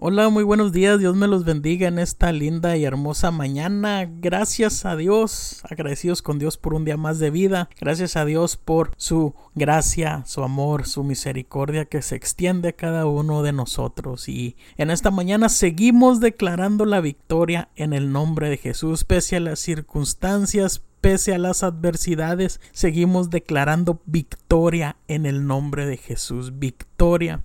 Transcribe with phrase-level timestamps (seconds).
[0.00, 1.00] Hola, muy buenos días.
[1.00, 4.08] Dios me los bendiga en esta linda y hermosa mañana.
[4.08, 7.68] Gracias a Dios, agradecidos con Dios por un día más de vida.
[7.80, 13.06] Gracias a Dios por su gracia, su amor, su misericordia que se extiende a cada
[13.06, 14.28] uno de nosotros.
[14.28, 19.40] Y en esta mañana seguimos declarando la victoria en el nombre de Jesús, pese a
[19.40, 26.60] las circunstancias, pese a las adversidades, seguimos declarando victoria en el nombre de Jesús.
[26.60, 27.42] Victoria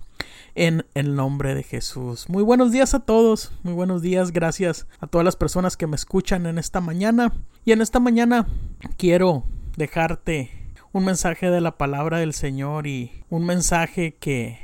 [0.54, 2.28] en el nombre de Jesús.
[2.28, 5.96] Muy buenos días a todos, muy buenos días, gracias a todas las personas que me
[5.96, 7.32] escuchan en esta mañana.
[7.64, 8.46] Y en esta mañana
[8.96, 9.44] quiero
[9.76, 10.50] dejarte
[10.92, 14.58] un mensaje de la palabra del Señor y un mensaje que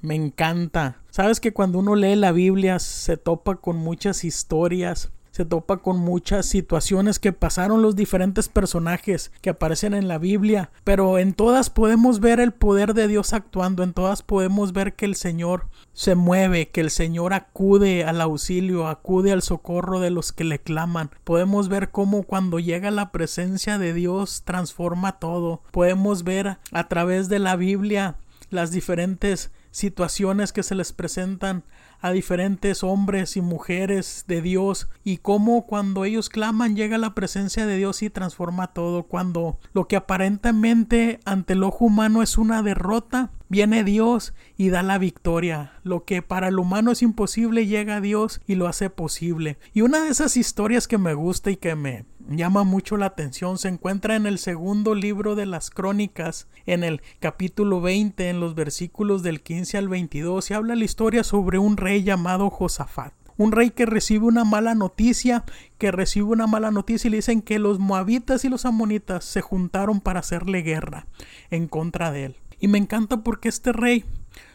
[0.00, 1.02] me encanta.
[1.10, 5.98] Sabes que cuando uno lee la Biblia se topa con muchas historias se topa con
[5.98, 11.70] muchas situaciones que pasaron los diferentes personajes que aparecen en la Biblia, pero en todas
[11.70, 16.14] podemos ver el poder de Dios actuando, en todas podemos ver que el Señor se
[16.14, 21.10] mueve, que el Señor acude al auxilio, acude al socorro de los que le claman.
[21.24, 25.62] Podemos ver cómo cuando llega la presencia de Dios transforma todo.
[25.72, 28.18] Podemos ver a través de la Biblia
[28.50, 31.64] las diferentes situaciones que se les presentan
[32.00, 37.66] a diferentes hombres y mujeres de Dios y cómo cuando ellos claman llega la presencia
[37.66, 42.62] de Dios y transforma todo cuando lo que aparentemente ante el ojo humano es una
[42.62, 45.74] derrota viene Dios y da la victoria.
[45.84, 49.58] Lo que para el humano es imposible llega a Dios y lo hace posible.
[49.72, 53.56] Y una de esas historias que me gusta y que me llama mucho la atención
[53.56, 58.56] se encuentra en el segundo libro de las crónicas, en el capítulo 20, en los
[58.56, 63.14] versículos del 15 al 22, y habla la historia sobre un rey llamado Josafat.
[63.36, 65.44] Un rey que recibe una mala noticia,
[65.78, 69.40] que recibe una mala noticia y le dicen que los moabitas y los amonitas se
[69.40, 71.06] juntaron para hacerle guerra
[71.50, 72.36] en contra de él.
[72.60, 74.04] Y me encanta porque este rey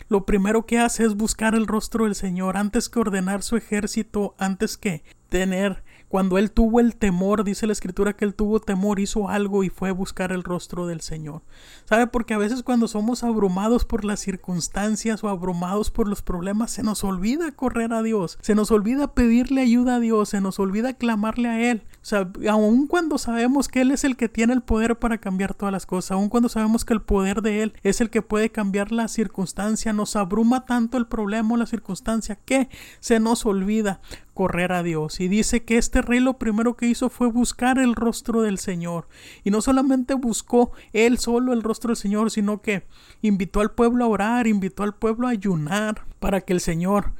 [0.07, 4.33] lo primero que hace es buscar el rostro del Señor antes que ordenar su ejército,
[4.39, 8.99] antes que tener cuando él tuvo el temor, dice la escritura que él tuvo temor,
[8.99, 11.43] hizo algo y fue a buscar el rostro del Señor.
[11.85, 12.07] ¿Sabe?
[12.07, 16.83] Porque a veces cuando somos abrumados por las circunstancias o abrumados por los problemas, se
[16.83, 20.93] nos olvida correr a Dios, se nos olvida pedirle ayuda a Dios, se nos olvida
[20.93, 21.83] clamarle a Él.
[22.01, 25.53] O sea, aun cuando sabemos que Él es el que tiene el poder para cambiar
[25.53, 28.49] todas las cosas, aun cuando sabemos que el poder de Él es el que puede
[28.49, 32.67] cambiar la circunstancia, nos abruma tanto el problema o la circunstancia que
[32.99, 34.01] se nos olvida
[34.39, 35.19] correr a Dios.
[35.19, 39.09] Y dice que este rey lo primero que hizo fue buscar el rostro del Señor.
[39.43, 42.83] Y no solamente buscó él solo el rostro del Señor, sino que
[43.21, 47.11] invitó al pueblo a orar, invitó al pueblo a ayunar para que el Señor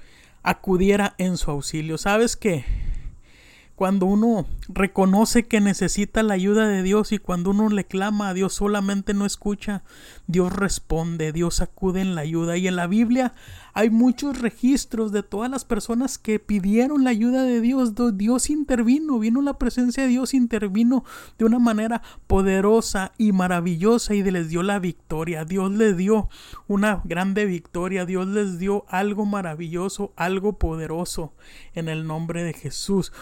[0.43, 1.97] acudiera en su auxilio.
[1.97, 2.63] ¿Sabes qué?
[3.79, 8.33] Cuando uno reconoce que necesita la ayuda de Dios y cuando uno le clama a
[8.33, 9.83] Dios solamente no escucha,
[10.27, 12.57] Dios responde, Dios acude en la ayuda.
[12.57, 13.33] Y en la Biblia
[13.73, 17.93] hay muchos registros de todas las personas que pidieron la ayuda de Dios.
[18.15, 21.05] Dios intervino, vino la presencia de Dios, intervino
[21.37, 25.45] de una manera poderosa y maravillosa y les dio la victoria.
[25.45, 26.27] Dios les dio
[26.67, 31.33] una grande victoria, Dios les dio algo maravilloso, algo poderoso.
[31.73, 33.13] En el nombre de Jesús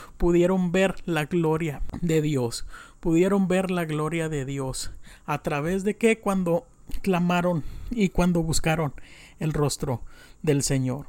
[0.72, 2.66] ver la gloria de Dios,
[3.00, 4.92] pudieron ver la gloria de Dios.
[5.26, 6.20] ¿A través de qué?
[6.20, 6.66] Cuando
[7.02, 8.94] clamaron y cuando buscaron
[9.40, 10.02] el rostro
[10.42, 11.08] del Señor.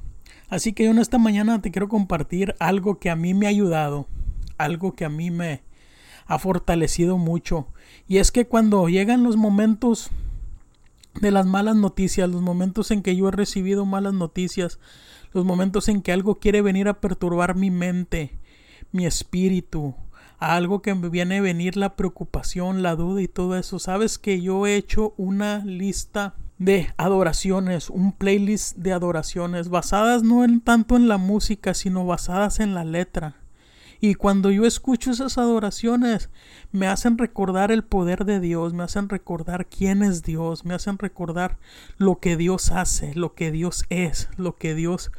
[0.48, 3.50] Así que yo en esta mañana te quiero compartir algo que a mí me ha
[3.50, 4.06] ayudado,
[4.56, 5.62] algo que a mí me
[6.26, 7.68] ha fortalecido mucho.
[8.06, 10.10] Y es que cuando llegan los momentos
[11.20, 14.78] de las malas noticias, los momentos en que yo he recibido malas noticias,
[15.32, 18.38] los momentos en que algo quiere venir a perturbar mi mente,
[18.92, 19.94] mi espíritu,
[20.38, 23.78] algo que me viene a venir la preocupación, la duda y todo eso.
[23.78, 30.44] Sabes que yo he hecho una lista de adoraciones, un playlist de adoraciones basadas no
[30.44, 33.36] en tanto en la música, sino basadas en la letra.
[34.00, 36.30] Y cuando yo escucho esas adoraciones,
[36.70, 40.98] me hacen recordar el poder de Dios, me hacen recordar quién es Dios, me hacen
[40.98, 41.58] recordar
[41.96, 45.10] lo que Dios hace, lo que Dios es, lo que Dios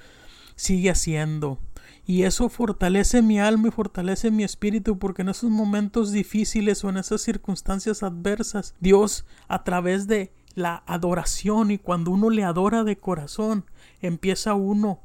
[0.55, 1.59] sigue haciendo.
[2.09, 6.89] Y eso fortalece mi alma y fortalece mi espíritu porque en esos momentos difíciles o
[6.89, 12.83] en esas circunstancias adversas, Dios a través de la adoración y cuando uno le adora
[12.83, 13.63] de corazón,
[14.01, 15.01] empieza uno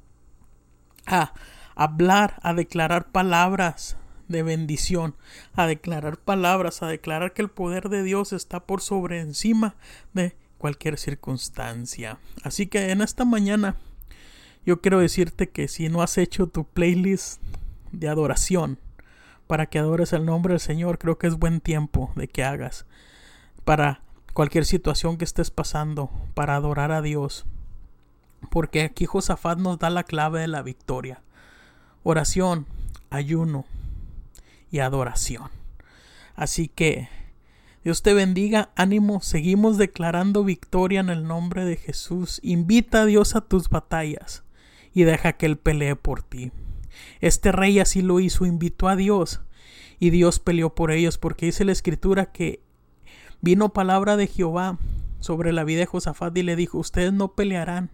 [1.05, 1.35] a
[1.75, 3.99] hablar, a declarar palabras
[4.29, 5.15] de bendición,
[5.53, 9.77] a declarar palabras, a declarar que el poder de Dios está por sobre encima
[10.15, 12.19] de cualquier circunstancia.
[12.43, 13.77] Así que en esta mañana
[14.67, 17.43] yo quiero decirte que si no has hecho tu playlist
[17.93, 18.79] de adoración
[19.47, 22.87] para que adores el nombre del Señor, creo que es buen tiempo de que hagas
[23.65, 24.01] para
[24.33, 27.45] cualquier situación que estés pasando para adorar a Dios,
[28.51, 31.23] Porque aquí Josafat nos da la clave de la victoria.
[32.03, 32.67] Oración,
[33.09, 33.65] ayuno
[34.71, 35.49] y adoración.
[36.37, 37.09] Así que
[37.85, 42.39] Dios te bendiga, ánimo, seguimos declarando victoria en el nombre de Jesús.
[42.43, 44.45] Invita a Dios a tus batallas
[44.95, 46.53] y deja que Él pelee por ti.
[47.21, 49.43] Este rey así lo hizo, invitó a Dios
[49.99, 52.63] y Dios peleó por ellos porque dice la escritura que
[53.41, 54.79] vino palabra de Jehová
[55.21, 57.91] sobre la vida de Josafat y le dijo, ustedes no pelearán,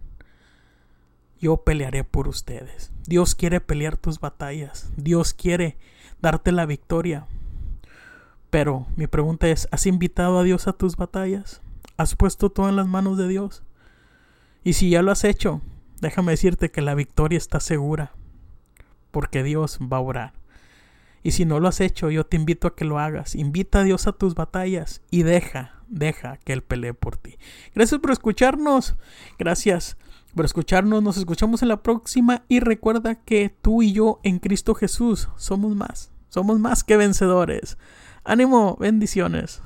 [1.39, 2.91] yo pelearé por ustedes.
[3.07, 5.77] Dios quiere pelear tus batallas, Dios quiere
[6.21, 7.25] darte la victoria.
[8.49, 11.61] Pero mi pregunta es, ¿has invitado a Dios a tus batallas?
[11.97, 13.63] ¿Has puesto todo en las manos de Dios?
[14.63, 15.61] Y si ya lo has hecho,
[16.01, 18.13] déjame decirte que la victoria está segura,
[19.11, 20.33] porque Dios va a orar.
[21.23, 23.35] Y si no lo has hecho, yo te invito a que lo hagas.
[23.35, 27.37] Invita a Dios a tus batallas y deja, deja que Él pelee por ti.
[27.75, 28.95] Gracias por escucharnos.
[29.37, 29.97] Gracias
[30.35, 31.03] por escucharnos.
[31.03, 35.75] Nos escuchamos en la próxima y recuerda que tú y yo en Cristo Jesús somos
[35.75, 36.11] más.
[36.29, 37.77] Somos más que vencedores.
[38.23, 39.61] Ánimo, bendiciones.